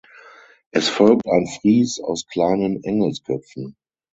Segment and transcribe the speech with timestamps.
[0.71, 3.75] Es folgt ein Fries aus kleinen Engelsköpfen.